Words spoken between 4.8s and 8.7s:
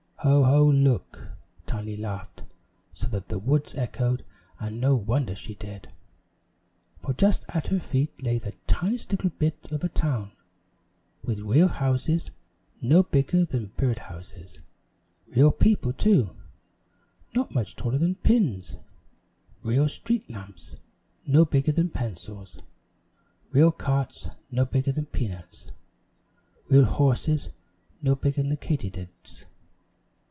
wonder she did for just at her feet lay the